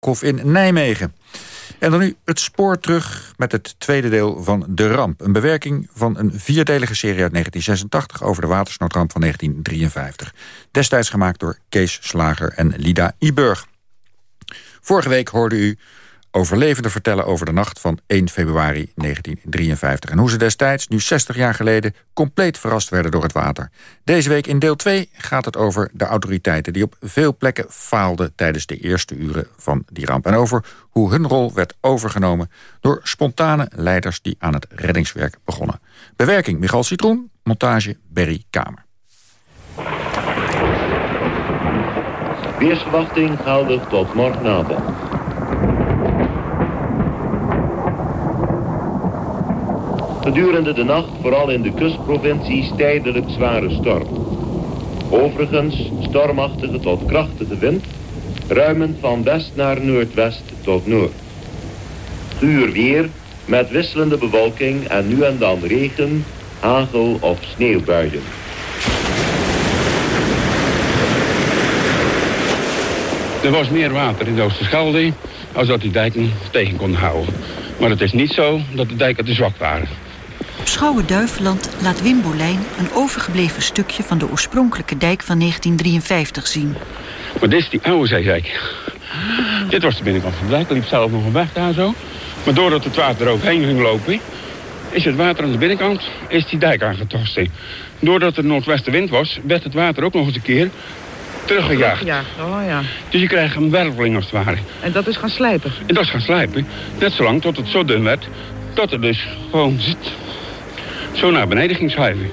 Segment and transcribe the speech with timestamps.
[0.00, 1.14] Kerkhof in Nijmegen.
[1.78, 5.20] En dan nu het spoor terug met het tweede deel van De Ramp.
[5.20, 8.22] Een bewerking van een vierdelige serie uit 1986...
[8.22, 10.34] over de watersnoodramp van 1953.
[10.70, 13.66] Destijds gemaakt door Kees Slager en Lida Iburg.
[14.80, 15.78] Vorige week hoorde u
[16.30, 20.10] overlevenden vertellen over de nacht van 1 februari 1953.
[20.10, 23.70] En hoe ze destijds, nu 60 jaar geleden, compleet verrast werden door het water.
[24.04, 26.72] Deze week in deel 2 gaat het over de autoriteiten...
[26.72, 30.26] die op veel plekken faalden tijdens de eerste uren van die ramp.
[30.26, 34.22] En over hoe hun rol werd overgenomen door spontane leiders...
[34.22, 35.80] die aan het reddingswerk begonnen.
[36.16, 38.84] Bewerking Michal Citroen, montage Berry Kamer.
[42.58, 45.09] Weersverwachting geldig tot morgenavond.
[50.22, 54.06] Gedurende de nacht vooral in de kustprovincies tijdelijk zware storm.
[55.10, 57.84] Overigens stormachtige tot krachtige wind,
[58.48, 61.12] ruimend van west naar noordwest tot noord.
[62.38, 63.08] Guur weer
[63.44, 66.24] met wisselende bewolking en nu en dan regen,
[66.58, 68.22] hagel of sneeuwbuien.
[73.44, 75.12] Er was meer water in de Oosterschelde
[75.52, 77.34] als dat die dijken tegen konden houden.
[77.80, 79.88] Maar het is niet zo dat de dijken te zwak waren.
[80.60, 86.76] Op Schouwen-Duiveland laat Wim Bolijn een overgebleven stukje van de oorspronkelijke dijk van 1953 zien.
[87.40, 88.60] Maar dit is die oude zeedijk.
[89.68, 90.68] Dit was de binnenkant van de dijk.
[90.68, 91.94] Er liep zelf nog een weg daar zo.
[92.44, 94.20] Maar doordat het water eroverheen ging lopen...
[94.90, 97.40] is het water aan de binnenkant is die dijk aangetost.
[97.98, 100.70] Doordat er noordwestenwind was, werd het water ook nog eens een keer
[101.44, 102.04] teruggejaagd.
[102.04, 102.82] Ja, oh ja.
[103.08, 104.56] Dus je krijgt een werveling als het ware.
[104.80, 105.72] En dat is gaan slijpen?
[105.86, 106.66] En dat is gaan slijpen.
[106.98, 108.28] Net zolang tot het zo dun werd,
[108.74, 110.12] dat het dus gewoon zit
[111.12, 112.30] zo naar beneden ging schuiven.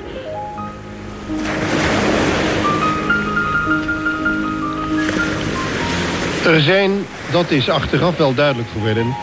[6.46, 6.92] Er zijn,
[7.32, 9.16] dat is achteraf wel duidelijk geworden,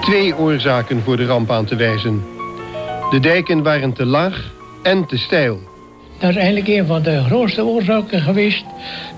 [0.00, 2.24] twee oorzaken voor de ramp aan te wijzen.
[3.10, 5.58] De dijken waren te laag en te steil.
[6.18, 8.64] Dat is eigenlijk een van de grootste oorzaken geweest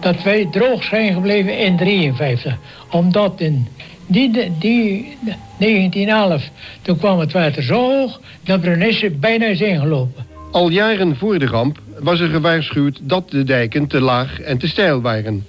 [0.00, 2.56] dat wij droog zijn gebleven in 1953.
[2.90, 3.68] Omdat in
[4.10, 5.16] die, die
[5.58, 6.48] 1911,
[6.82, 10.26] toen kwam het water zo hoog dat Brunesse bijna is ingelopen.
[10.50, 14.68] Al jaren voor de ramp was er gewaarschuwd dat de dijken te laag en te
[14.68, 15.46] steil waren.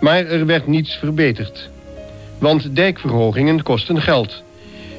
[0.00, 1.70] Maar er werd niets verbeterd.
[2.38, 4.42] Want dijkverhogingen kosten geld.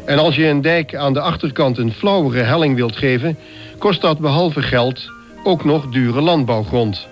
[0.05, 3.37] En als je een dijk aan de achterkant een flauwere helling wilt geven...
[3.77, 5.11] kost dat behalve geld
[5.43, 7.07] ook nog dure landbouwgrond.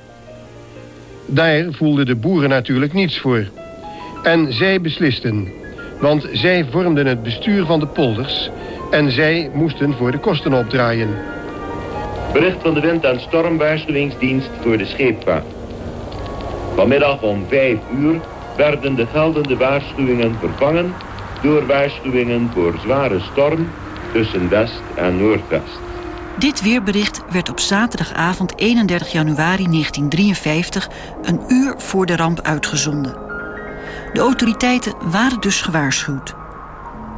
[1.26, 3.48] Daar voelden de boeren natuurlijk niets voor.
[4.24, 5.48] En zij beslisten
[6.00, 8.50] want zij vormden het bestuur van de polders
[8.92, 11.10] en zij moesten voor de kosten opdraaien.
[12.34, 15.46] Bericht van de wind- en stormwaarschuwingsdienst voor de scheepvaart.
[16.76, 18.20] Vanmiddag om 5 uur
[18.58, 20.94] werden de geldende waarschuwingen vervangen
[21.42, 23.70] door waarschuwingen voor zware storm
[24.14, 25.80] tussen west en noordwest.
[26.38, 30.90] Dit weerbericht werd op zaterdagavond 31 januari 1953
[31.22, 33.27] een uur voor de ramp uitgezonden.
[34.14, 36.36] De autoriteiten waren dus gewaarschuwd.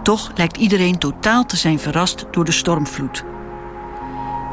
[0.04, 3.24] Toch lijkt iedereen totaal te zijn verrast door de stormvloed.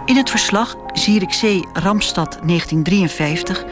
[0.04, 3.64] In het verslag Zierikzee Rampstad 1953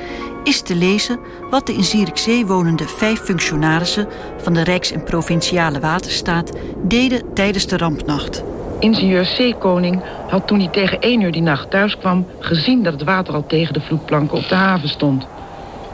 [0.44, 1.18] is te lezen
[1.50, 4.08] wat de in Zierikzee wonende vijf functionarissen
[4.42, 6.52] van de Rijks- en Provinciale Waterstaat
[6.82, 8.42] deden tijdens de rampnacht.
[8.78, 9.60] Ingenieur C.
[9.60, 13.34] Koning had toen hij tegen 1 uur die nacht thuis kwam gezien dat het water
[13.34, 15.26] al tegen de vloedplanken op de haven stond.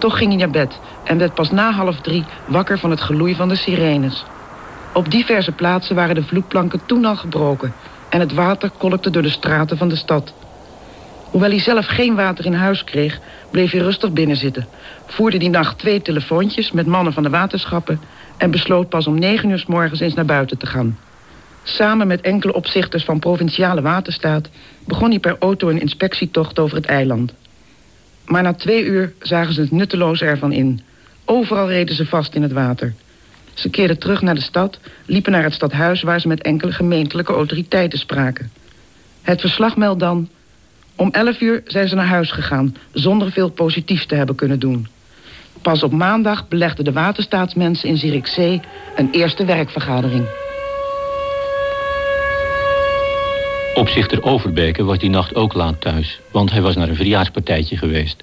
[0.00, 3.34] Toch ging hij naar bed en werd pas na half drie wakker van het geloei
[3.34, 4.24] van de sirenes.
[4.92, 7.72] Op diverse plaatsen waren de vloedplanken toen al gebroken...
[8.08, 10.32] en het water kolkte door de straten van de stad.
[11.30, 14.66] Hoewel hij zelf geen water in huis kreeg, bleef hij rustig binnenzitten...
[15.06, 18.00] voerde die nacht twee telefoontjes met mannen van de waterschappen...
[18.36, 20.98] en besloot pas om negen uur s morgens eens naar buiten te gaan.
[21.62, 24.48] Samen met enkele opzichters van Provinciale Waterstaat...
[24.86, 27.32] begon hij per auto een inspectietocht over het eiland.
[28.30, 30.80] Maar na twee uur zagen ze het nutteloos ervan in.
[31.24, 32.94] Overal reden ze vast in het water.
[33.54, 36.02] Ze keerden terug naar de stad, liepen naar het stadhuis...
[36.02, 38.50] waar ze met enkele gemeentelijke autoriteiten spraken.
[39.22, 40.28] Het verslag meldt dan...
[40.96, 42.76] Om elf uur zijn ze naar huis gegaan...
[42.92, 44.88] zonder veel positiefs te hebben kunnen doen.
[45.62, 48.60] Pas op maandag belegden de waterstaatsmensen in Zierikzee...
[48.96, 50.26] een eerste werkvergadering.
[53.80, 56.20] Opzichter Overbeke was die nacht ook laat thuis...
[56.30, 58.22] want hij was naar een verjaarspartijtje geweest.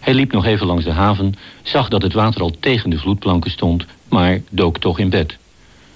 [0.00, 3.50] Hij liep nog even langs de haven, zag dat het water al tegen de vloedplanken
[3.50, 3.86] stond...
[4.08, 5.36] maar dook toch in bed.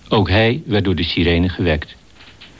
[0.08, 1.94] Ook hij werd door de sirene gewekt.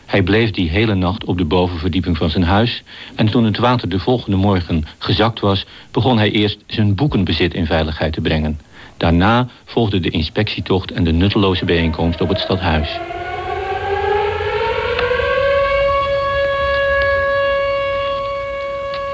[0.07, 2.83] Hij bleef die hele nacht op de bovenverdieping van zijn huis...
[3.15, 5.67] en toen het water de volgende morgen gezakt was...
[5.91, 8.61] begon hij eerst zijn boekenbezit in veiligheid te brengen.
[8.97, 12.99] Daarna volgde de inspectietocht en de nutteloze bijeenkomst op het stadhuis.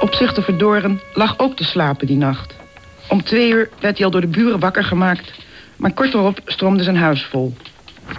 [0.00, 2.54] Opzichter Verdoren lag ook te slapen die nacht.
[3.08, 5.32] Om twee uur werd hij al door de buren wakker gemaakt...
[5.76, 7.56] maar kort erop stroomde zijn huis vol.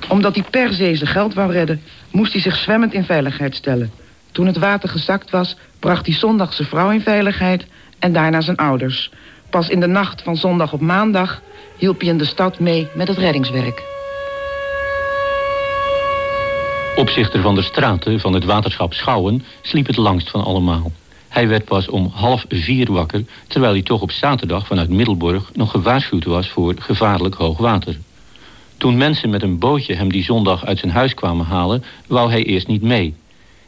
[0.08, 1.82] Omdat hij per se zijn geld wou redden...
[2.12, 3.92] moest hij zich zwemmend in veiligheid stellen.
[4.32, 7.66] Toen het water gezakt was, bracht hij zondag zijn vrouw in veiligheid...
[8.00, 9.12] en daarna zijn ouders.
[9.50, 11.42] Pas in de nacht van zondag op maandag...
[11.78, 13.84] hielp hij in de stad mee met het reddingswerk.
[16.96, 20.92] Opzichter van de straten van het waterschap Schouwen sliep het langst van allemaal.
[21.30, 25.72] Hij werd pas om half vier wakker, terwijl hij toch op zaterdag vanuit Middelburg nog
[25.72, 27.98] gewaarschuwd was voor gevaarlijk hoog water.
[28.78, 32.44] Toen mensen met een bootje hem die zondag uit zijn huis kwamen halen, wou hij
[32.44, 33.16] eerst niet mee.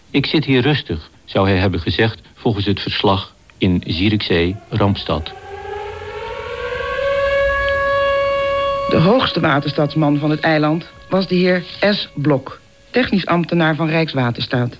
[0.09, 5.31] Ik zit hier rustig, zou hij hebben gezegd volgens het verslag in Zierikzee, Rampstad.
[8.89, 12.09] De hoogste waterstadsman van het eiland was de heer S.
[12.13, 12.59] Blok,
[12.89, 14.77] technisch ambtenaar van Rijkswaterstaat.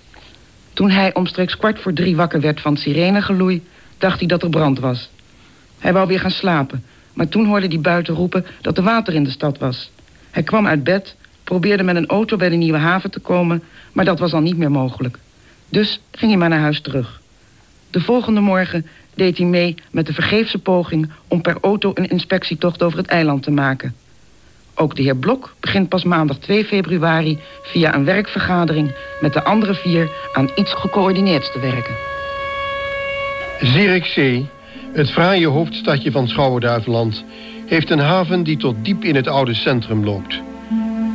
[0.74, 3.64] Toen hij omstreeks kwart voor drie wakker werd van sirenegeloei...
[3.98, 5.10] dacht hij dat er brand was.
[5.80, 6.84] Hij wou weer gaan slapen,
[7.14, 8.46] maar toen hoorde hij buiten roepen...
[8.62, 9.92] dat er water in de stad was.
[10.32, 13.64] Hij kwam uit bed, probeerde met een auto bij de Nieuwe Haven te komen...
[13.94, 15.18] maar dat was al niet meer mogelijk.
[15.70, 17.22] Dus ging hij maar naar huis terug.
[17.90, 18.86] De volgende morgen
[19.16, 21.12] deed hij mee met de vergeefse poging...
[21.28, 23.96] om per auto een inspectietocht over het eiland te maken...
[24.76, 29.74] Ook de heer Blok begint pas maandag 2 februari via een werkvergadering met de andere
[29.74, 31.96] vier aan iets gecoördineerds te werken.
[33.62, 34.48] Zierikzee,
[34.94, 37.24] het fraaie hoofdstadje van Schouwen-Duiveland,
[37.66, 40.42] heeft een haven die tot diep in het oude centrum loopt.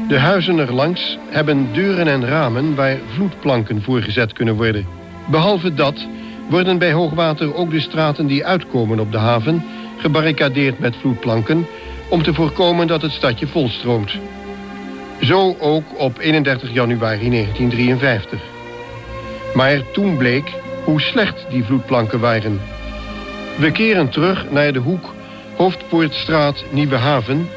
[0.09, 4.87] De huizen erlangs hebben deuren en ramen waar vloedplanken voorgezet kunnen worden.
[5.31, 6.07] Behalve dat
[6.49, 9.65] worden bij hoogwater ook de straten die uitkomen op de haven
[9.97, 11.67] gebarricadeerd met vloedplanken
[12.09, 14.19] om te voorkomen dat het stadje volstroomt.
[15.21, 18.41] Zo ook op 31 januari 1953.
[19.55, 20.53] Maar toen bleek
[20.85, 22.61] hoe slecht die vloedplanken waren.
[23.57, 25.15] We keren terug naar de hoek
[25.57, 27.49] Hoofdpoortstraat Nieuwe Haven...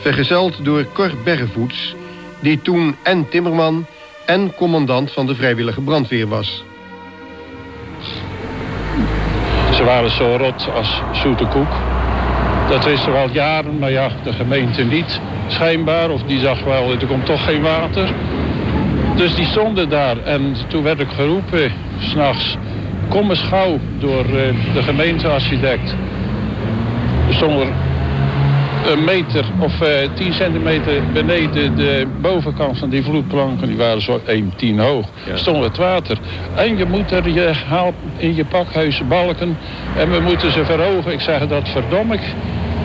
[0.00, 1.94] vergezeld door Cor Berrevoets...
[2.40, 3.86] die toen en timmerman
[4.26, 6.64] en commandant van de vrijwillige brandweer was.
[9.74, 11.95] Ze waren zo rot als zoete koek.
[12.68, 16.10] Dat is er al jaren, maar ja, de gemeente niet schijnbaar.
[16.10, 18.08] Of die zag wel, er komt toch geen water.
[19.16, 22.56] Dus die stonden daar en toen werd ik geroepen, s'nachts,
[23.08, 25.94] kom eens gauw door eh, de gemeentearchitect.
[27.28, 27.68] Er stond er
[28.92, 34.02] een meter of uh, eh, 10 centimeter beneden de bovenkant van die vloedplanken, die waren
[34.02, 35.36] zo 1,10 hoog, ja.
[35.36, 36.18] stond het water.
[36.54, 39.58] En je moet er je haalt in je pakhuis balken
[39.96, 41.12] en we moeten ze verhogen.
[41.12, 42.20] Ik zeg dat verdom ik.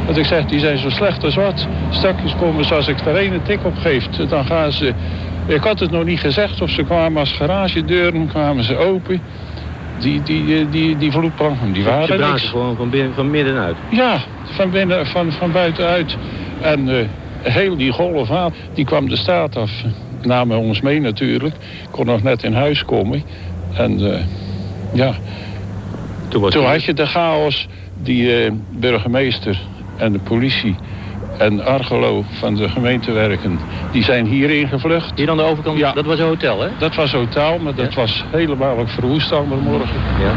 [0.06, 1.68] Want ik zeg, die zijn zo slecht als wat.
[1.89, 4.94] Stakjes komen ze, als ik er een tik op geef, dan gaan ze...
[5.45, 9.21] Ik had het nog niet gezegd of ze kwamen als garagedeuren, kwamen ze open.
[10.00, 12.50] Die, die, eh, die, die vloedplanken, die waren Ze niks.
[12.50, 13.75] gewoon van, binnen, van middenuit?
[13.89, 16.18] Ja, van, binnen, van, van buitenuit.
[16.62, 16.95] En uh,
[17.42, 19.71] heel die golf water, die kwam de straat af.
[20.21, 21.56] Namen ons mee natuurlijk.
[21.56, 23.24] Ik kon nog net in huis komen.
[23.74, 24.18] En uh,
[24.94, 25.13] ja,
[26.27, 27.68] toen, toen had je de chaos.
[28.03, 29.59] Die uh, burgemeester
[30.01, 30.75] en de politie
[31.38, 33.59] en Argelo van de gemeentewerken,
[33.92, 35.12] die zijn hierin gevlucht.
[35.15, 35.92] Hier aan de overkant, ja.
[35.92, 36.67] dat was een hotel, hè?
[36.77, 39.31] Dat was een hotel, maar dat was helemaal verwoest
[39.63, 40.00] morgen.
[40.20, 40.34] Ja.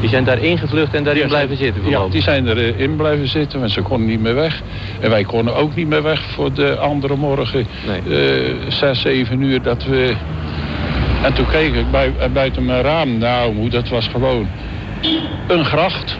[0.00, 1.88] Die zijn daar ingevlucht en daarin blijven zitten?
[1.88, 4.62] Ja, die zijn erin blijven zitten, want ze konden niet meer weg.
[5.00, 7.66] En wij konden ook niet meer weg voor de andere morgen.
[7.86, 8.48] Nee.
[8.48, 10.14] Uh, zes, zeven uur dat we...
[11.22, 11.84] En toen keek ik
[12.32, 13.18] buiten mijn raam.
[13.18, 14.48] Nou, dat was gewoon
[15.46, 16.18] een gracht.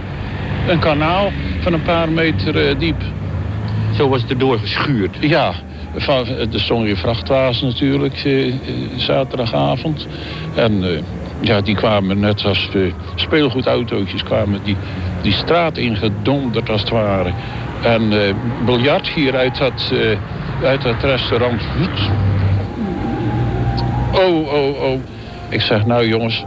[0.68, 3.02] Een kanaal van een paar meter uh, diep.
[3.96, 5.16] Zo was het erdoor geschuurd?
[5.20, 5.52] Ja,
[5.96, 8.54] van, er stond hier vrachtwagens natuurlijk, uh,
[8.96, 10.06] zaterdagavond.
[10.54, 10.84] En
[11.40, 14.76] ja, die kwamen net als de speelgoedautootjes kwamen die,
[15.22, 17.32] die straat ingedonderd als het ware.
[17.82, 18.20] En uh,
[18.64, 19.92] biljart hier uit dat,
[20.64, 21.62] uit dat restaurant.
[24.12, 25.00] Oh, oh, oh.
[25.48, 26.44] Ik zeg, nou jongens,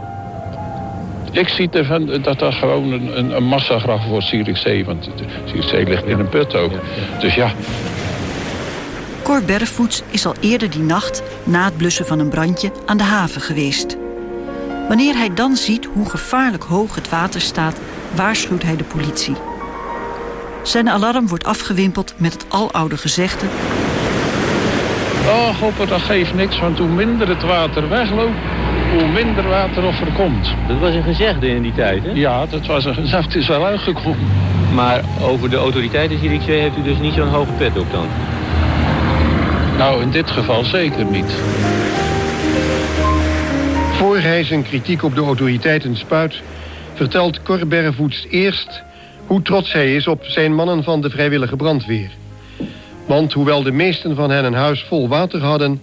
[1.34, 4.84] ik zie ervan dat dat gewoon een, een, een massagraf wordt, Zierikzee.
[4.84, 5.08] Want
[5.44, 6.72] Zierikzee ligt in een put ook.
[7.20, 7.52] Dus ja.
[9.22, 13.02] Cor Berrevoets is al eerder die nacht, na het blussen van een brandje, aan de
[13.02, 13.96] haven geweest.
[14.88, 17.80] Wanneer hij dan ziet hoe gevaarlijk hoog het water staat,
[18.14, 19.36] waarschuwt hij de politie.
[20.62, 23.46] Zijn alarm wordt afgewimpeld met het aloude gezegde...
[25.26, 28.36] Oh, hopen dat geeft niks, want hoe minder het water wegloopt,
[28.94, 30.54] hoe minder water of er komt.
[30.68, 32.10] Dat was een gezegde in die tijd, hè?
[32.10, 33.26] Ja, dat was een gezegde.
[33.26, 34.26] Het is wel uitgekomen.
[34.74, 38.06] Maar over de autoriteiten Zierikzee heeft u dus niet zo'n hoge pet op dan?
[39.78, 41.32] Nou, in dit geval zeker niet.
[43.92, 46.42] Voor hij zijn kritiek op de autoriteiten spuit...
[46.94, 48.82] vertelt Cor Berrevoets eerst
[49.26, 52.10] hoe trots hij is op zijn mannen van de vrijwillige brandweer.
[53.06, 55.80] Want hoewel de meesten van hen een huis vol water hadden...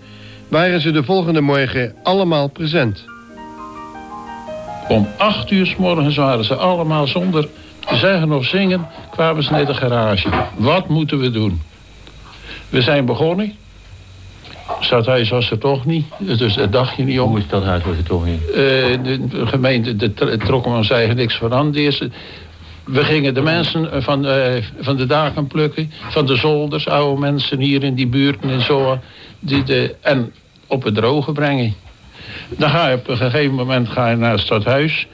[0.52, 3.04] waren ze de volgende morgen allemaal present.
[4.88, 7.48] Om acht uur s morgens waren ze allemaal zonder
[7.80, 8.88] te zeggen of zingen...
[9.10, 10.30] kwamen ze naar de garage.
[10.56, 11.62] Wat moeten we doen?
[12.70, 13.54] We zijn begonnen.
[14.80, 17.30] Stadhuis was er toch niet, dus daar dacht je niet om.
[17.30, 18.50] Hoe is dat huis was er toch niet?
[18.50, 21.72] Eh, de gemeente de, tr- trokken ons eigenlijk niks van aan.
[21.72, 22.10] De eerste-
[22.92, 27.60] We gingen de mensen van, eh, van de daken plukken, van de zolders, oude mensen
[27.60, 29.00] hier in die buurten en zo.
[29.40, 30.34] Die en
[30.68, 31.74] op het droge brengen.
[32.50, 35.08] Dan ga je op een gegeven moment ga je naar het stadhuis.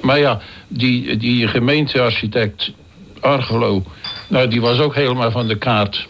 [0.00, 2.72] Maar ja, die, die gemeentearchitect
[3.20, 3.82] Argelo,
[4.28, 6.08] nou die was ook helemaal van de kaart.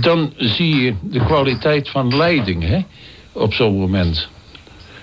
[0.00, 2.84] Dan zie je de kwaliteit van leiding hè,
[3.32, 4.28] op zo'n moment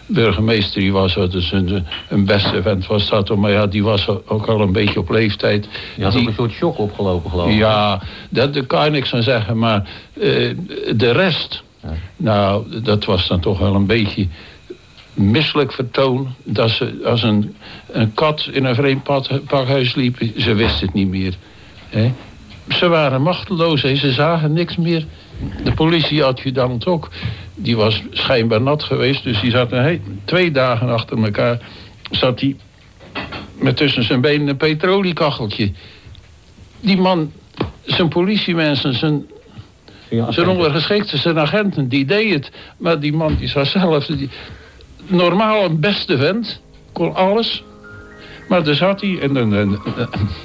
[0.07, 3.35] burgemeester die was er, dus een, een beste vent was dat.
[3.35, 5.67] Maar ja, die was ook al een beetje op leeftijd.
[5.95, 7.55] Je had Die- ook een soort shock opgelopen, geloof ik.
[7.57, 9.57] ja, dat, daar kan je niks van zeggen.
[9.57, 10.53] Maar eh,
[10.95, 11.63] de rest,
[12.17, 14.27] nou, dat was dan toch wel een beetje
[15.13, 16.27] misselijk vertoon.
[16.43, 17.55] Dat ze als een,
[17.91, 21.33] een kat in een vreemd pad- pakhuis liepen, ze wisten het niet meer.
[21.89, 22.11] Hè.
[22.69, 23.95] Ze waren machteloos, hè.
[23.95, 25.05] ze zagen niks meer.
[25.63, 27.09] De politieadjudant ook.
[27.59, 31.59] Die was schijnbaar nat geweest, dus die zat een twee dagen achter elkaar.
[32.11, 32.55] Zat hij
[33.59, 35.71] met tussen zijn benen een petroliekacheltje.
[36.79, 37.31] Die man,
[37.83, 39.25] zijn politiemensen, zijn,
[40.29, 42.51] zijn ondergeschikten, zijn agenten, die deed het.
[42.77, 44.05] Maar die man die zat zelf...
[44.05, 44.29] Die,
[45.07, 46.61] normaal een beste vent,
[46.91, 47.63] kon alles.
[48.47, 49.79] Maar daar zat hij en dan,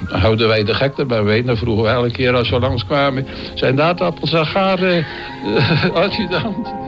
[0.04, 1.47] houden wij de gek erbij weten.
[1.47, 3.26] Dan vroegen we elke keer als we langskwamen...
[3.54, 5.07] zijn de aardappels aan gaar,
[5.95, 6.82] adjudant?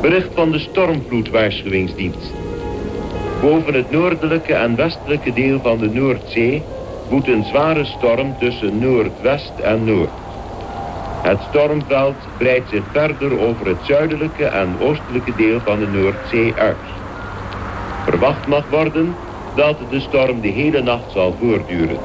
[0.00, 2.32] Bericht van de stormvloedwaarschuwingsdienst.
[3.40, 6.62] Boven het noordelijke en westelijke deel van de Noordzee
[7.08, 10.10] woedt een zware storm tussen noordwest en noord.
[11.22, 16.76] Het stormveld breidt zich verder over het zuidelijke en oostelijke deel van de Noordzee uit.
[18.04, 19.14] Verwacht mag worden
[19.54, 21.98] dat de storm de hele nacht zal voortduren.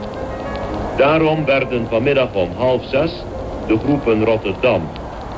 [0.97, 3.23] Daarom werden vanmiddag om half zes
[3.67, 4.89] de groepen Rotterdam,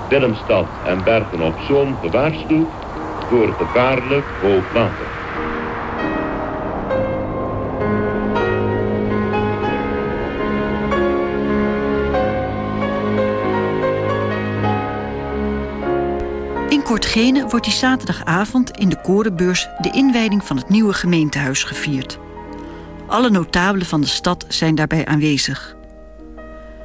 [0.09, 2.67] Willemstad en Bergen op Zoom gewaarschuwd
[3.29, 5.05] voor gevaarlijk hoog water.
[16.69, 22.19] In Kortgene wordt die zaterdagavond in de Korenbeurs de inwijding van het nieuwe gemeentehuis gevierd.
[23.07, 25.76] Alle notabelen van de stad zijn daarbij aanwezig.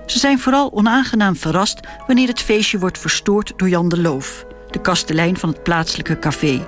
[0.06, 4.80] Ze zijn vooral onaangenaam verrast wanneer het feestje wordt verstoord door Jan de Loof, de
[4.80, 6.66] kastelein van het plaatselijke café.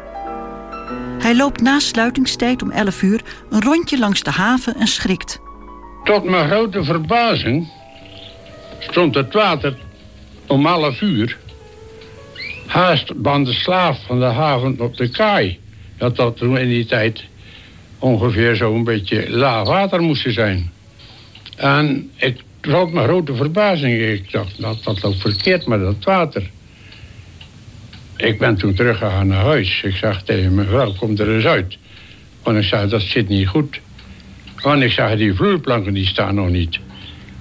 [1.19, 5.41] Hij loopt na sluitingstijd om 11 uur een rondje langs de haven en schrikt.
[6.05, 7.69] Tot mijn grote verbazing
[8.79, 9.77] stond het water
[10.47, 11.39] om half uur
[12.67, 15.59] haast van de slaaf van de haven op de kaai.
[15.99, 17.25] Dat dat toen in die tijd
[17.99, 20.73] ongeveer zo'n beetje laag water moest zijn.
[21.57, 26.51] En ik tot mijn grote verbazing, ik dacht dat dat loopt verkeerd met dat water.
[28.17, 29.83] Ik ben toen teruggegaan naar huis.
[29.83, 31.79] Ik zag tegen mijn vrouw, kom er eens uit.
[32.43, 33.81] Want ik zei, dat zit niet goed.
[34.63, 36.79] Want ik zag die vloerplanken die staan nog niet.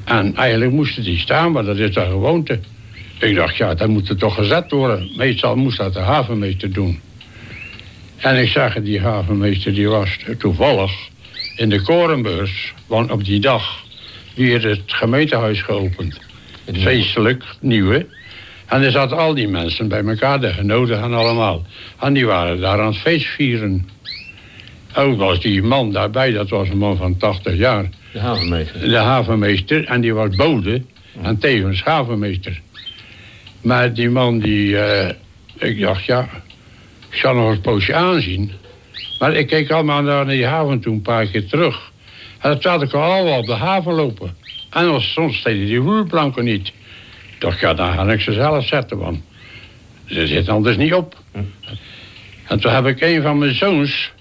[0.04, 2.60] En eigenlijk moesten die staan, maar dat is een gewoonte.
[3.20, 5.12] Ik dacht, ja, dat moet er toch gezet worden.
[5.16, 7.00] Meestal moest dat de havenmeester doen.
[8.18, 10.92] En ik zag die havenmeester, die was toevallig
[11.56, 12.74] in de Korenbeurs.
[12.88, 13.83] Want op die dag
[14.34, 16.20] weer het gemeentehuis geopend.
[16.74, 18.06] Feestelijk, nieuwe.
[18.66, 21.66] En er zaten al die mensen bij elkaar, de genodigden allemaal.
[22.00, 23.90] En die waren daar aan het feest vieren.
[24.96, 27.90] Ook was die man daarbij, dat was een man van 80 jaar.
[28.12, 28.90] De havenmeester.
[28.90, 30.82] De havenmeester, en die was bode
[31.22, 32.62] en tevens havenmeester.
[33.62, 35.16] Maar die man die, eh,
[35.58, 36.30] ik dacht ja,
[37.10, 38.52] ik zal nog een poosje aanzien.
[39.20, 41.92] Maar ik keek allemaal naar die haven toen een paar keer terug.
[42.44, 44.36] En dan zat ik al op de haven lopen.
[44.70, 46.72] En dan soms steden die vloerplanken niet.
[47.40, 49.22] Dacht, ja, dan ga ik ze zelf zetten, want
[50.06, 51.16] ze zitten anders niet op.
[52.48, 54.12] En toen heb ik een van mijn zoons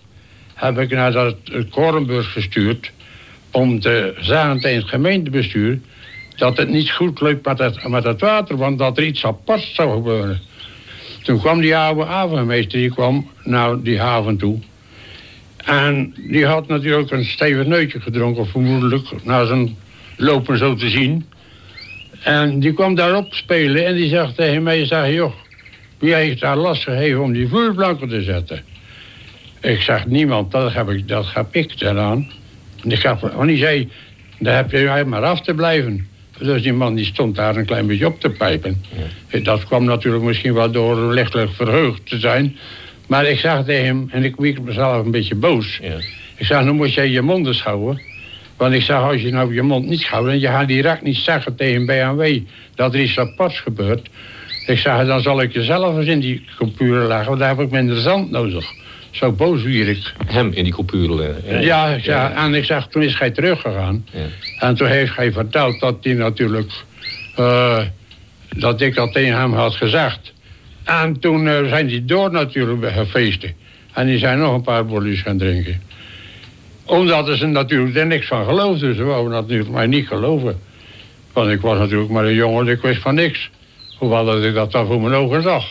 [0.54, 2.92] heb ik naar dat eh, Korenburg gestuurd
[3.50, 5.80] om te zeggen tegen het gemeentebestuur
[6.36, 9.68] dat het niet goed loopt met het, met het water, want dat er iets apart
[9.72, 10.40] zou gebeuren.
[11.22, 14.58] Toen kwam die oude havenmeester, die kwam naar die haven toe.
[15.64, 19.76] En die had natuurlijk een stevig neutje gedronken, vermoedelijk, na zijn
[20.16, 21.26] lopen zo te zien.
[22.22, 25.32] En die kwam daarop spelen en die zegt tegen mij, zei, joh,
[25.98, 28.62] wie heeft daar last gegeven om die vloerblanken te zetten?
[29.60, 32.30] Ik zeg, niemand, dat heb ik, dat heb ik gedaan.
[32.82, 33.90] En ik heb, want die zei,
[34.38, 36.06] daar heb je maar af te blijven.
[36.38, 38.84] Dus die man die stond daar een klein beetje op te pijpen.
[39.42, 42.56] Dat kwam natuurlijk misschien wel door lichtelijk verheugd te zijn.
[43.12, 45.78] Maar ik zag tegen hem, en ik wiek mezelf een beetje boos.
[45.82, 45.96] Ja.
[46.36, 48.02] Ik zeg, nu moet jij je mond eens houden.
[48.56, 50.28] Want ik zeg, als je nou je mond niet houdt...
[50.28, 52.38] en je gaat direct niet zeggen tegen BMW
[52.74, 54.08] dat er iets aparts gebeurt...
[54.66, 57.26] ik zeg, dan zal ik jezelf eens in die computer leggen...
[57.26, 58.64] want daar heb ik minder zand nodig.
[59.10, 60.12] Zo boos wier ik.
[60.26, 61.62] Hem in die computer leggen?
[61.62, 64.06] Ja, ja, ja, en ik zeg, toen is hij teruggegaan.
[64.10, 64.20] Ja.
[64.58, 66.70] En toen heeft hij verteld dat hij natuurlijk...
[67.38, 67.78] Uh,
[68.48, 70.32] dat ik dat tegen hem had gezegd.
[70.84, 73.54] En toen uh, zijn die door natuurlijk gefeesten.
[73.92, 75.82] En die zijn nog een paar bolletjes gaan drinken.
[76.84, 78.94] Omdat ze natuurlijk er niks van geloofden.
[78.94, 80.60] Ze wouden natuurlijk mij niet geloven.
[81.32, 83.50] Want ik was natuurlijk maar een jongen, ik wist van niks.
[83.98, 85.64] Hoewel dat ik dat dan voor mijn ogen zag.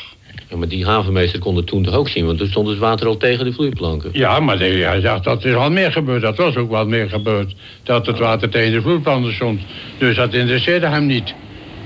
[0.50, 2.26] Ja, maar die havenmeester kon het toen toch ook zien?
[2.26, 4.10] Want toen stond het water al tegen de vloeiplanken.
[4.14, 6.22] Ja, maar hij zegt dat is al meer gebeurd.
[6.22, 7.56] Dat was ook wat meer gebeurd.
[7.84, 9.62] Dat het water tegen de vloeiplanken stond.
[9.98, 11.34] Dus dat interesseerde hem niet.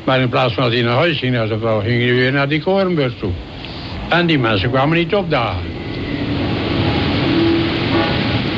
[0.06, 1.80] Maar in plaats van dat hij naar huis ging naar zijn vrouw...
[1.80, 3.32] ging hij weer naar die korenbeurs toe.
[4.10, 5.74] En die mensen kwamen niet opdagen.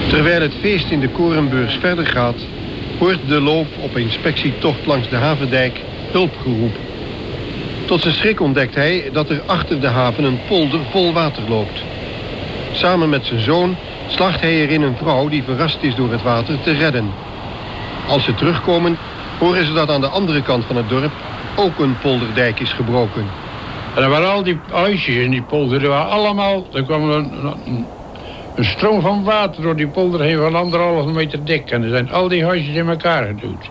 [0.10, 2.46] Terwijl het feest in de korenbeurs verder gaat...
[2.98, 5.80] wordt de loop op inspectietocht langs de havendijk
[6.12, 6.82] hulp geroepen.
[7.86, 11.84] Tot zijn schrik ontdekt hij dat er achter de haven een polder vol water loopt.
[12.72, 13.76] Samen met zijn zoon
[14.08, 17.12] slacht hij erin een vrouw die verrast is door het water te redden.
[18.08, 18.98] Als ze terugkomen
[19.40, 21.12] horen ze dat aan de andere kant van het dorp
[21.58, 23.26] ook een polderdijk is gebroken.
[23.96, 27.32] En er waren al die huisjes in die polder, er waren allemaal, er kwam een,
[28.56, 31.72] een, stroom van water door die polder heen van anderhalve meter dik.
[31.72, 33.70] En er zijn al die huisjes in elkaar geduwd.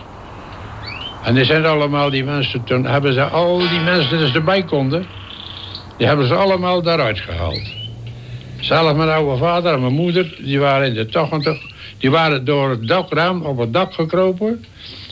[1.23, 5.07] En er zijn allemaal die mensen, toen hebben ze al die mensen die erbij konden,
[5.97, 7.75] die hebben ze allemaal daaruit gehaald.
[8.61, 11.59] Zelf mijn oude vader en mijn moeder, die waren in de 80,
[11.99, 14.65] die waren door het dakraam op het dak gekropen.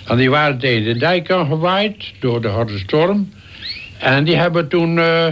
[0.06, 3.32] En die waren tegen de dijk gewaaid door de harde storm.
[3.98, 5.26] En die hebben toen uh,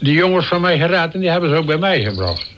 [0.00, 2.54] die jongens van mij gered en die hebben ze ook bij mij gebracht.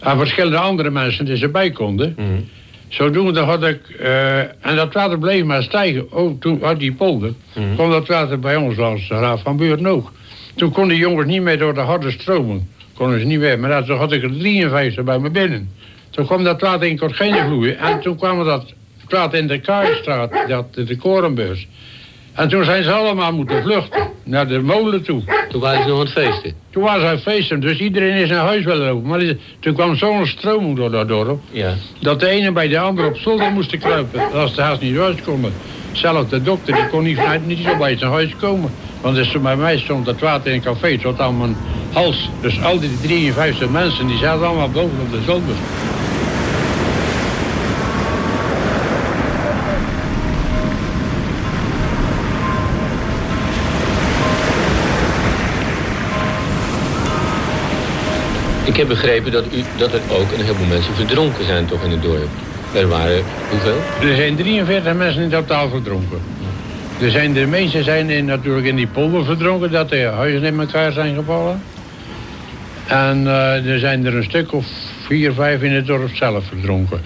[0.00, 2.14] En verschillende andere mensen die erbij konden.
[2.18, 2.48] Mm.
[2.88, 6.12] Zodoende had ik, uh, en dat water bleef maar stijgen.
[6.12, 7.74] Ook toen uit die polder mm.
[7.74, 10.12] kwam dat water bij ons langs de Raad van Buurt ook.
[10.54, 12.68] Toen konden die jongens niet meer door de harde stromen.
[12.94, 13.58] Konden ze niet meer.
[13.58, 15.70] Maar toen had ik er 53 bij me binnen.
[16.10, 17.78] Toen kwam dat water in Kortgene vloeien.
[17.78, 18.74] En toen kwam dat
[19.12, 21.66] water in de Kaarstraat, dat, de Korenbeurs.
[22.32, 25.22] En toen zijn ze allemaal moeten vluchten naar de molen toe.
[25.48, 26.54] Toen waren ze nog aan het feesten?
[26.70, 29.08] Toen waren ze aan het feesten, dus iedereen is naar huis willen lopen.
[29.08, 31.40] Maar toen kwam zo'n stroming door dat dorp...
[31.50, 31.74] Ja.
[32.00, 34.32] dat de ene bij de andere op zolder moest kruipen...
[34.32, 35.52] als de haast niet thuis konden.
[35.92, 38.70] Zelfs de dokter die kon niet, niet zo bij zijn huis komen.
[39.00, 41.56] Want als bij mij stond dat water in een café tot aan mijn
[41.92, 42.30] hals.
[42.40, 45.54] Dus al die 53 mensen die zaten allemaal boven op de zolder.
[58.70, 61.90] Ik heb begrepen dat, u, dat er ook een heleboel mensen verdronken zijn toch in
[61.90, 62.28] het dorp.
[62.74, 64.08] Er waren hoeveel?
[64.08, 66.18] Er zijn 43 mensen in totaal verdronken.
[67.00, 70.60] Er zijn, de meeste zijn in, natuurlijk in die polder verdronken, dat de huizen in
[70.60, 71.62] elkaar zijn gevallen.
[72.86, 74.66] En uh, er zijn er een stuk of
[75.06, 77.00] vier, vijf in het dorp zelf verdronken.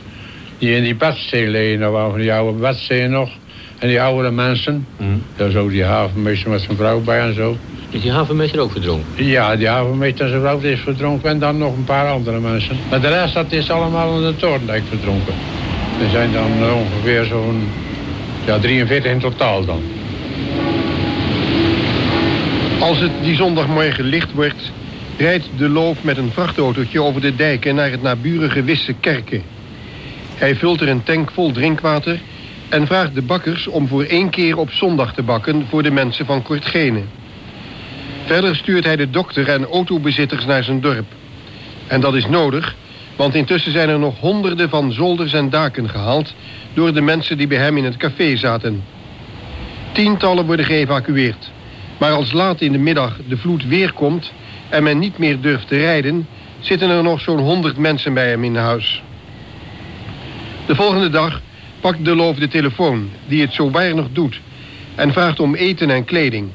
[0.59, 3.31] Die in die badsteen liggen, nou waren van die oude badsteen nog.
[3.79, 5.23] En die oudere mensen, mm.
[5.37, 7.57] daar is ook die havenmeester met zijn vrouw bij en zo.
[7.95, 9.25] Is die havenmeester ook verdronken?
[9.25, 12.77] Ja, die havenmeester en zijn vrouw is verdronken en dan nog een paar andere mensen.
[12.91, 15.35] Maar de rest dat is allemaal in de Torendijk verdronken.
[16.03, 17.69] Er zijn dan ongeveer zo'n
[18.47, 19.83] ja, 43 in totaal dan.
[22.79, 24.73] Als het die zondagmorgen licht wordt,
[25.17, 29.43] rijdt de loof met een vrachtautootje over de dijken naar het naburige Wisse Kerken.
[30.35, 32.21] Hij vult er een tank vol drinkwater
[32.69, 36.27] en vraagt de bakkers om voor één keer op zondag te bakken voor de mensen
[36.27, 37.01] van Kortgene.
[38.25, 41.07] Verder stuurt hij de dokter en autobezitters naar zijn dorp.
[41.87, 42.75] En dat is nodig,
[43.17, 46.35] want intussen zijn er nog honderden van zolders en daken gehaald...
[46.75, 48.85] door de mensen die bij hem in het café zaten.
[49.93, 51.51] Tientallen worden geëvacueerd.
[51.99, 54.33] Maar als laat in de middag de vloed weer komt
[54.69, 56.27] en men niet meer durft te rijden...
[56.61, 59.03] zitten er nog zo'n honderd mensen bij hem in huis.
[60.67, 61.41] De volgende dag
[61.81, 64.41] pakt de loof de telefoon, die het zo weinig doet,
[64.95, 66.51] en vraagt om eten en kleding.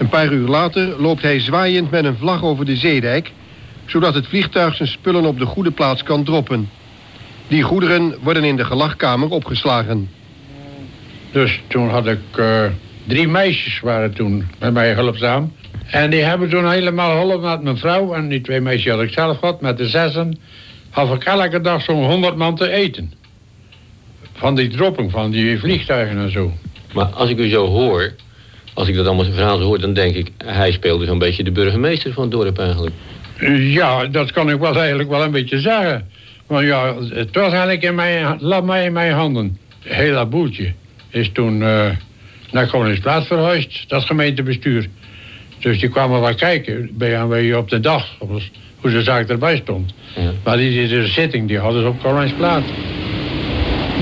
[0.00, 3.32] Een paar uur later loopt hij zwaaiend met een vlag over de zeedijk,
[3.86, 6.70] zodat het vliegtuig zijn spullen op de goede plaats kan droppen.
[7.48, 10.10] Die goederen worden in de gelagkamer opgeslagen.
[11.32, 12.64] Dus toen had ik uh,
[13.06, 15.52] drie meisjes waren toen met mij hulpzaam.
[15.86, 18.14] En die hebben toen helemaal geholpen met mijn vrouw.
[18.14, 19.60] En die twee meisjes had ik zelf gehad.
[19.60, 20.38] Met de zessen
[20.90, 23.12] had ik elke dag zo'n honderd man te eten.
[24.32, 26.52] Van die dropping, van die vliegtuigen en zo.
[26.92, 28.12] Maar als ik u zo hoor,
[28.74, 29.80] als ik dat allemaal zijn verhaal hoor...
[29.80, 32.94] dan denk ik, hij speelde zo'n beetje de burgemeester van het dorp eigenlijk.
[33.58, 36.08] Ja, dat kan ik wel eigenlijk wel een beetje zeggen.
[36.46, 39.58] Want ja, het was eigenlijk in mijn, laat mij in mijn handen.
[39.82, 40.72] Het hele boeltje
[41.10, 41.86] is toen uh,
[42.50, 44.88] naar Koningsplaats verhuisd, dat gemeentebestuur.
[45.58, 48.16] Dus die kwamen wel kijken bij op de dag,
[48.80, 49.94] hoe de zaak erbij stond.
[50.16, 50.32] Ja.
[50.44, 52.66] Maar die, de zitting die hadden ze op Koningsplaats.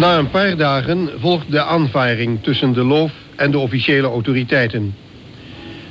[0.00, 4.94] Na een paar dagen volgt de aanvaring tussen de loof en de officiële autoriteiten.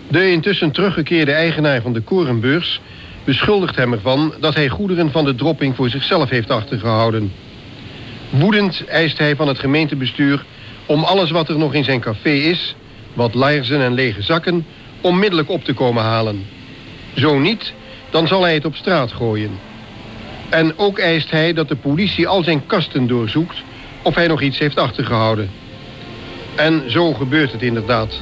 [0.08, 2.82] De intussen teruggekeerde eigenaar van de korenbeurs
[3.24, 7.32] beschuldigt hem ervan dat hij goederen van de dropping voor zichzelf heeft achtergehouden.
[8.30, 10.46] Woedend eist hij van het gemeentebestuur
[10.86, 12.76] om alles wat er nog in zijn café is,
[13.14, 14.66] wat laarzen en lege zakken,
[15.02, 16.46] onmiddellijk op te komen halen.
[17.16, 17.74] Zo niet,
[18.10, 19.52] dan zal hij het op straat gooien.
[20.50, 23.64] En ook eist hij dat de politie al zijn kasten doorzoekt
[24.02, 25.50] of hij nog iets heeft achtergehouden.
[26.58, 28.22] En zo gebeurt het inderdaad.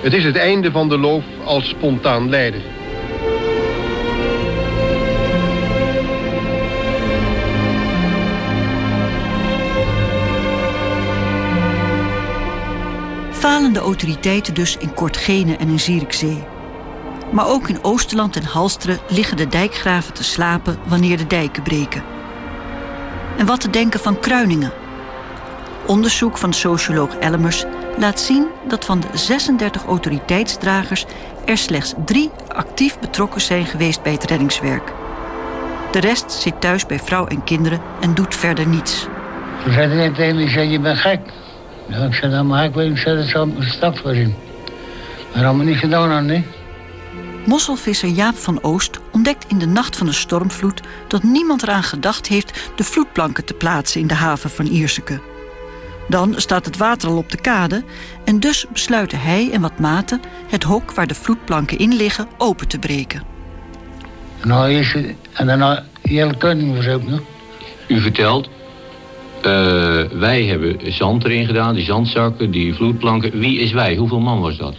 [0.00, 2.60] Het is het einde van de loof als spontaan leider.
[13.30, 16.44] Falende autoriteiten dus in Kortgene en in Zierikzee.
[17.32, 22.02] Maar ook in Oosterland en Halsteren liggen de dijkgraven te slapen wanneer de dijken breken.
[23.36, 24.72] En wat te denken van Kruiningen,
[25.86, 27.64] Onderzoek van socioloog Elmers
[27.98, 31.04] laat zien dat van de 36 autoriteitsdragers
[31.44, 34.92] er slechts drie actief betrokken zijn geweest bij het reddingswerk.
[35.90, 39.06] De rest zit thuis bij vrouw en kinderen en doet verder niets.
[39.64, 41.20] Toen zei hij tegen me, zei, je bent gek.
[41.86, 44.34] Ja, ik zei, dan maar ik weet, ik zei, dat stap voor in.
[45.34, 46.46] Maar allemaal niet gedaan aan, nee.
[47.46, 50.80] Mosselvisser Jaap van Oost ontdekt in de nacht van de stormvloed...
[51.08, 55.20] dat niemand eraan gedacht heeft de vloedplanken te plaatsen in de haven van Ierseke.
[56.08, 57.84] Dan staat het water al op de kade
[58.24, 62.68] en dus besluiten hij en wat maten het hok waar de vloedplanken in liggen open
[62.68, 63.22] te breken.
[64.44, 67.20] Nou, is het, en dan heel koning was ook nog.
[67.86, 68.48] U vertelt,
[69.36, 73.38] uh, wij hebben zand erin gedaan, die zandzakken, die vloedplanken.
[73.38, 73.96] Wie is wij?
[73.96, 74.74] Hoeveel man was dat?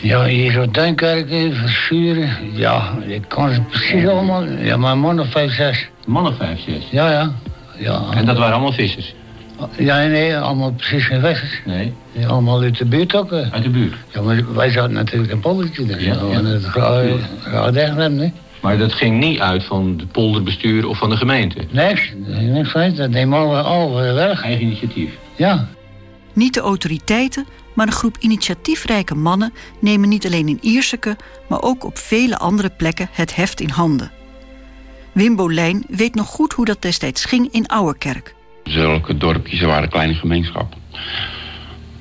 [0.00, 2.30] Ja, hier zo Duinkerken, Verschuren.
[2.52, 4.44] Ja, ik kan het precies allemaal.
[4.44, 5.88] Ja, maar man of vijf, zes.
[6.06, 6.88] Man of vijf, zes?
[6.90, 7.32] Ja, ja.
[7.78, 8.02] ja.
[8.14, 9.14] En dat waren allemaal vissers?
[9.76, 11.62] Ja, nee, allemaal precies geen weg.
[11.64, 11.92] Nee.
[12.26, 13.32] allemaal uit de buurt ook.
[13.32, 13.94] Uit de buurt?
[14.12, 15.86] Ja, maar wij zaten natuurlijk in Poldertje.
[15.86, 16.44] Dus ja, ja.
[16.44, 18.32] het gaat echt nee.
[18.60, 21.66] Maar dat ging niet uit van het polderbestuur of van de gemeente?
[21.70, 22.94] Niks, niks van.
[22.94, 24.42] Dat nemen al, al weg.
[24.42, 25.10] Eigen initiatief?
[25.36, 25.68] Ja.
[26.32, 29.52] Niet de autoriteiten, maar een groep initiatiefrijke mannen...
[29.80, 31.16] nemen niet alleen in Ierseke,
[31.48, 34.10] maar ook op vele andere plekken het heft in handen.
[35.12, 40.14] Wim Bolijn weet nog goed hoe dat destijds ging in Ouwerkerk zulke dorpjes waren kleine
[40.14, 40.78] gemeenschappen.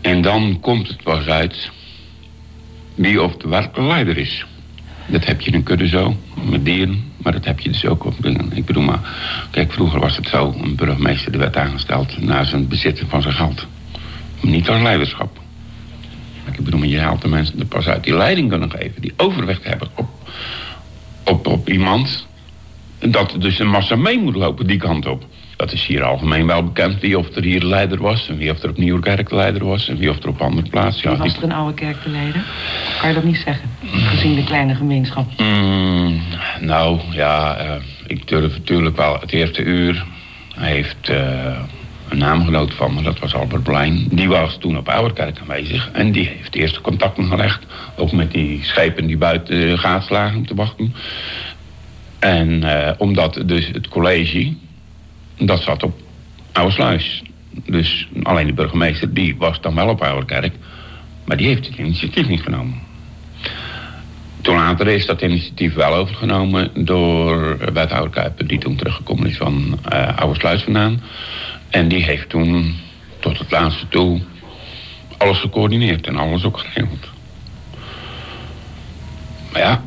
[0.02, 1.72] En dan komt het pas uit
[2.96, 4.46] wie of de werkelijke leider is.
[5.08, 6.16] Dat heb je in een kudde zo,
[6.50, 8.26] met dieren, maar dat heb je dus ook op.
[8.54, 9.00] Ik bedoel maar,
[9.52, 13.66] kijk, vroeger was het zo: een burgemeester werd aangesteld na zijn bezitten van zijn geld.
[14.42, 15.40] Niet als leiderschap.
[16.52, 19.14] Ik bedoel, maar je haalt de mensen er pas uit die leiding kunnen geven, die
[19.18, 20.10] overwicht hebben op,
[21.26, 22.28] op, op iemand.
[23.00, 25.26] Dat dus een massa mee moet lopen die kant op.
[25.60, 28.30] Dat is hier algemeen wel bekend wie of er hier de leider was...
[28.30, 29.88] en wie of er op Nieuwkerk de leider was...
[29.90, 31.12] en wie of er op andere plaatsen...
[31.12, 32.44] Ja, was er een oude kerk de leider?
[33.00, 35.26] Kan je dat niet zeggen, gezien de kleine gemeenschap?
[35.38, 36.22] Mm,
[36.60, 37.72] nou, ja, uh,
[38.08, 40.06] ik durf natuurlijk wel het eerste uur...
[40.56, 41.18] Hij heeft uh,
[42.10, 44.08] een naamgenoot van me, dat was Albert Blijn.
[44.12, 45.90] Die was toen op Ouderkerk aanwezig.
[45.94, 47.66] En die heeft de eerste contacten gelegd.
[47.96, 50.94] Ook met die schepen die buiten de gaats lagen te wachten.
[52.20, 54.54] En uh, omdat dus het college
[55.40, 56.00] dat zat op
[56.52, 57.00] Oude
[57.66, 60.54] Dus alleen de burgemeester, die was dan wel op Ouderkerk.
[61.26, 62.82] Maar die heeft het initiatief niet genomen.
[64.42, 68.48] Toen later is dat initiatief wel overgenomen door wethouder Kuiper...
[68.48, 71.02] die toen teruggekomen is van uh, Oude Sluis vandaan.
[71.70, 72.76] En die heeft toen
[73.20, 74.22] tot het laatste toe
[75.18, 77.08] alles gecoördineerd en alles ook geregeld.
[79.52, 79.84] Maar ja,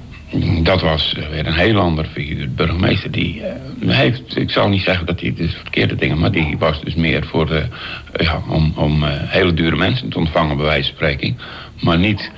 [0.62, 2.40] dat was weer een heel ander figuur.
[2.40, 3.42] De burgemeester die
[3.86, 7.26] heeft, ik zal niet zeggen dat hij de verkeerde dingen, maar die was dus meer
[7.26, 7.66] voor de,
[8.16, 11.38] ja, om, om hele dure mensen te ontvangen, bij wijze van spreken.
[11.80, 12.30] Maar niet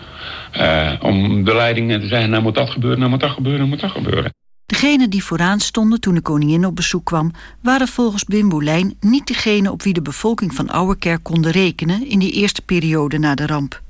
[1.00, 3.80] om de leiding te zeggen, nou moet dat gebeuren, nou moet dat gebeuren, nou moet
[3.80, 4.32] dat gebeuren.
[4.66, 7.32] Degenen die vooraan stonden toen de koningin op bezoek kwam...
[7.62, 12.08] waren volgens Wim Boelijn niet degene op wie de bevolking van Ouwerkerk konden rekenen...
[12.08, 13.82] in die eerste periode na de ramp.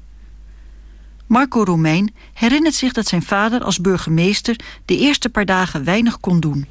[1.27, 4.57] Marco Romein herinnert zich dat zijn vader als burgemeester...
[4.85, 6.67] de eerste paar dagen weinig kon doen.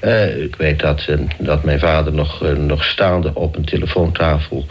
[0.00, 4.66] Uh, ik weet dat, uh, dat mijn vader nog, uh, nog staande op een telefoontafel...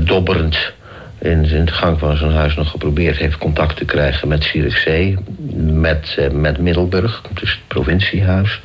[0.00, 0.72] dobberend
[1.18, 5.18] in, in de gang van zijn huis nog geprobeerd heeft contact te krijgen met Zierikzee,
[5.56, 8.60] met, met Middelburg, dus het provinciehuis.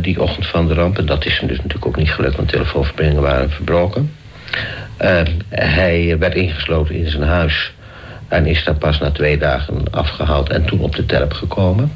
[0.00, 0.98] Die ochtend van de ramp.
[0.98, 4.12] En dat is hem dus natuurlijk ook niet gelukt, want telefoonverbindingen waren verbroken.
[5.48, 7.72] Hij werd ingesloten in zijn huis
[8.28, 11.92] en is daar pas na twee dagen afgehaald en toen op de terp gekomen.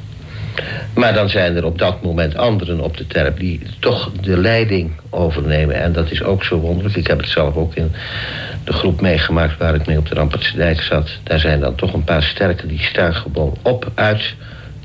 [0.93, 4.91] Maar dan zijn er op dat moment anderen op de terp die toch de leiding
[5.09, 5.75] overnemen.
[5.75, 6.95] En dat is ook zo wonderlijk.
[6.95, 7.91] Ik heb het zelf ook in
[8.63, 11.09] de groep meegemaakt waar ik mee op de Rampertse zat.
[11.23, 14.35] Daar zijn dan toch een paar sterken die staan gewoon op uit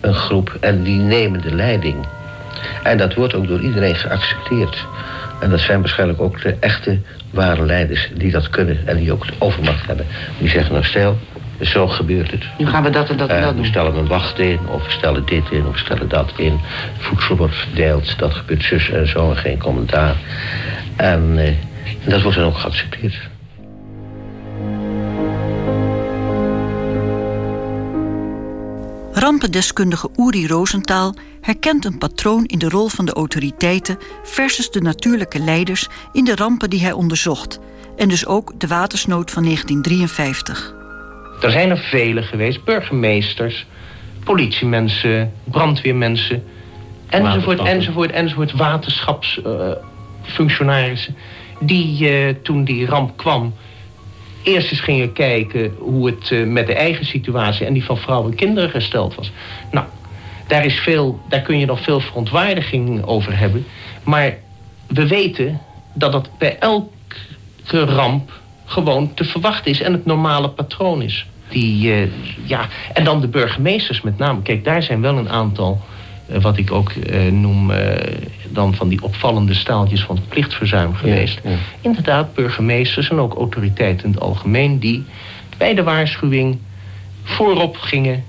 [0.01, 2.07] een groep en die nemen de leiding.
[2.83, 4.87] En dat wordt ook door iedereen geaccepteerd.
[5.41, 6.99] En dat zijn waarschijnlijk ook de echte
[7.31, 10.07] ware leiders die dat kunnen en die ook de overmacht hebben.
[10.39, 11.19] Die zeggen nou stel,
[11.61, 12.45] zo gebeurt het.
[12.59, 13.63] Nu gaan we dat en dat en dat doen.
[13.63, 16.61] We stellen een wacht in, of we stellen dit in, of we stellen dat in.
[16.99, 20.17] Voedsel wordt verdeeld, dat gebeurt zus en zo en geen commentaar.
[20.97, 21.47] En, eh,
[22.05, 23.29] en dat wordt dan ook geaccepteerd.
[29.13, 35.39] Rampendeskundige Uri Rosenthal herkent een patroon in de rol van de autoriteiten versus de natuurlijke
[35.39, 37.59] leiders in de rampen die hij onderzocht
[37.97, 40.78] en dus ook de watersnood van 1953.
[41.41, 43.67] Er zijn er vele geweest, burgemeesters,
[44.25, 46.45] politiemensen, brandweermensen,
[47.09, 51.21] enzovoort, enzovoort, enzovoort, waterschapsfunctionarissen, uh,
[51.61, 53.55] die uh, toen die ramp kwam
[54.43, 58.31] eerst eens gingen kijken hoe het uh, met de eigen situatie en die van vrouwen
[58.31, 59.33] en kinderen gesteld was.
[59.71, 59.87] Nou,
[60.47, 63.67] daar, is veel, daar kun je nog veel verontwaardiging over hebben.
[64.05, 64.37] Maar
[64.87, 65.61] we weten
[65.93, 68.31] dat dat bij elke ramp
[68.69, 71.27] gewoon te verwachten is en het normale patroon is.
[71.49, 72.11] Die, uh,
[72.45, 74.43] ja, en dan de burgemeesters met name.
[74.43, 75.81] Kijk, daar zijn wel een aantal,
[76.31, 77.71] uh, wat ik ook uh, noem,
[78.49, 81.41] dan van die opvallende staaltjes van plichtverzuim geweest.
[81.45, 81.57] Ja, ja.
[81.81, 85.05] Inderdaad, burgemeesters en ook autoriteiten in het algemeen die
[85.57, 86.59] bij de waarschuwing
[87.23, 88.25] voorop gingen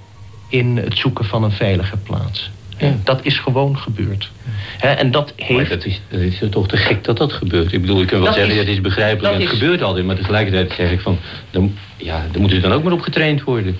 [0.50, 2.50] in het zoeken van een veilige plaats.
[2.78, 2.96] Ja.
[3.04, 4.32] Dat is gewoon gebeurd.
[4.78, 5.52] He, en dat heeft...
[5.52, 7.74] Maar dat is, dat is toch te gek dat dat gebeurt.
[7.74, 9.60] Ik bedoel, ik kan wel dat zeggen, is, het is begrijpelijk en het is...
[9.60, 10.06] gebeurt altijd.
[10.06, 11.20] Maar tegelijkertijd zeg ik van,
[11.52, 13.78] dan, ja, daar moeten ze dan ook maar op getraind worden.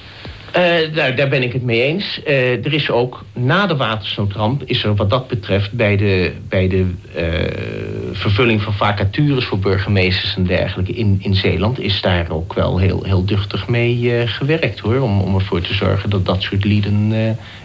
[0.58, 2.22] Uh, nou, daar ben ik het mee eens.
[2.28, 6.68] Uh, er is ook na de watersnoodramp, is er wat dat betreft bij de, bij
[6.68, 12.54] de uh, vervulling van vacatures voor burgemeesters en dergelijke in, in Zeeland, is daar ook
[12.54, 15.00] wel heel, heel duchtig mee gewerkt hoor.
[15.00, 17.12] Om, om ervoor te zorgen dat dat soort lieden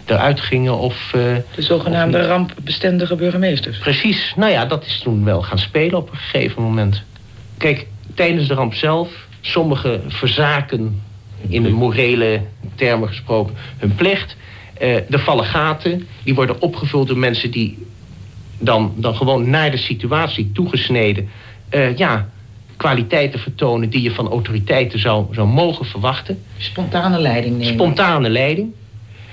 [0.05, 1.09] eruit gingen of.
[1.11, 3.77] de zogenaamde of rampbestendige burgemeesters.
[3.77, 7.03] Precies, nou ja, dat is toen wel gaan spelen op een gegeven moment.
[7.57, 9.09] Kijk, tijdens de ramp zelf,
[9.41, 11.01] sommige verzaken
[11.47, 12.41] in de morele
[12.75, 14.35] termen gesproken, hun plicht.
[14.81, 17.77] Uh, er vallen gaten, die worden opgevuld door mensen die
[18.59, 21.29] dan, dan gewoon naar de situatie toegesneden...
[21.71, 22.29] Uh, ja,
[22.77, 26.43] kwaliteiten vertonen die je van autoriteiten zou, zou mogen verwachten.
[26.57, 27.73] Spontane leiding nemen.
[27.73, 28.73] Spontane leiding.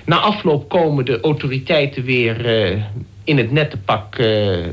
[0.04, 2.82] Na afloop komen de autoriteiten weer uh,
[3.24, 4.16] in het nette pak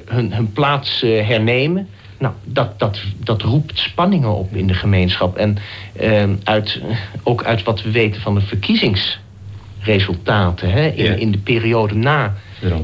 [0.05, 1.87] hun, hun plaats hernemen...
[2.19, 5.37] Nou, dat, dat, dat roept spanningen op in de gemeenschap.
[5.37, 5.57] En
[6.01, 6.81] uh, uit,
[7.23, 10.71] ook uit wat we weten van de verkiezingsresultaten...
[10.71, 11.13] Hè, in, ja.
[11.13, 12.35] in de periode na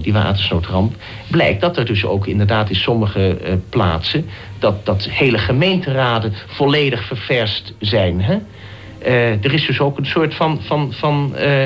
[0.01, 0.95] die watersnoodramp...
[1.27, 4.29] blijkt dat er dus ook inderdaad in sommige uh, plaatsen...
[4.59, 8.21] Dat, dat hele gemeenteraden volledig ververst zijn.
[8.21, 8.37] Hè?
[9.05, 10.61] Uh, er is dus ook een soort van...
[10.61, 11.63] van, van uh,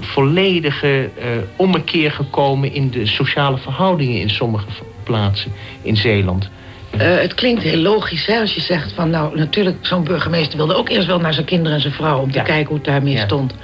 [0.00, 1.10] volledige
[1.56, 4.66] ommekeer gekomen in de sociale verhoudingen in sommige
[5.02, 6.50] plaatsen in Zeeland.
[6.94, 10.74] Uh, het klinkt heel logisch hè, als je zegt van nou natuurlijk zo'n burgemeester wilde
[10.74, 12.44] ook eerst wel naar zijn kinderen en zijn vrouw om te ja.
[12.44, 13.24] kijken hoe het daarmee ja.
[13.24, 13.54] stond.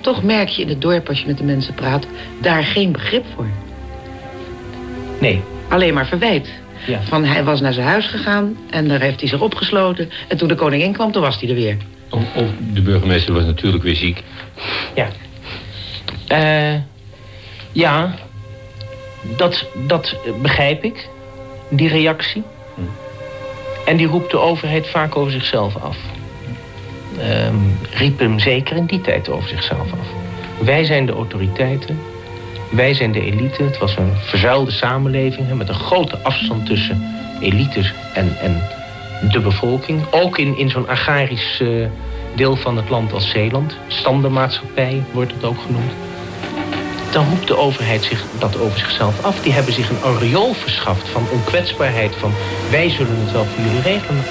[0.00, 2.06] Toch merk je in het dorp als je met de mensen praat
[2.40, 3.46] daar geen begrip voor.
[5.20, 5.42] Nee.
[5.68, 6.48] Alleen maar verwijt.
[6.86, 7.00] Ja.
[7.02, 10.10] Van hij was naar zijn huis gegaan en daar heeft hij zich opgesloten.
[10.28, 11.76] En toen de koningin kwam, toen was hij er weer.
[12.10, 14.22] Of, of de burgemeester was natuurlijk weer ziek.
[14.94, 15.08] Ja.
[16.32, 16.80] Uh,
[17.72, 18.14] ja,
[19.22, 21.08] dat, dat begrijp ik,
[21.68, 22.42] die reactie.
[23.84, 25.96] En die roept de overheid vaak over zichzelf af.
[27.18, 30.06] Um, riep hem zeker in die tijd over zichzelf af.
[30.58, 32.00] Wij zijn de autoriteiten.
[32.70, 33.62] Wij zijn de elite.
[33.62, 37.02] Het was een verzuilde samenleving met een grote afstand tussen
[37.40, 38.62] elites en, en
[39.30, 40.02] de bevolking.
[40.10, 41.86] Ook in, in zo'n agrarisch uh,
[42.34, 43.76] deel van het land als Zeeland.
[43.86, 45.92] Standenmaatschappij wordt het ook genoemd.
[47.10, 49.40] Dan roept de overheid zich dat over zichzelf af.
[49.40, 52.14] Die hebben zich een aureool verschaft van onkwetsbaarheid.
[52.16, 52.32] Van
[52.70, 54.24] wij zullen het wel voor jullie regelen.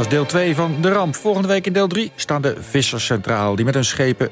[0.00, 1.14] Was deel 2 van De Ramp.
[1.14, 3.56] Volgende week in deel 3 staan de vissers centraal...
[3.56, 4.28] die met hun schepen